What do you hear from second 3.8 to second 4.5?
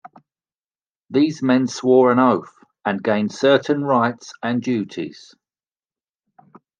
rights